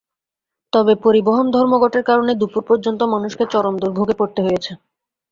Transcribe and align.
তবে 0.73 0.93
পরিবহন 1.03 1.45
ধর্মঘটের 1.55 2.03
কারণে 2.09 2.31
দুপুর 2.41 2.63
পর্যন্ত 2.69 3.01
মানুষকে 3.13 3.43
চরম 3.53 3.73
দুর্ভোগে 3.81 4.15
পড়তে 4.19 4.39
হয়েছে। 4.43 4.71